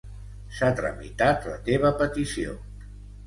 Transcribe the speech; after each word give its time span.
S'ha 0.59 0.69
tramitat 0.79 1.45
la 1.51 1.59
teva 1.69 1.91
petició. 2.01 2.57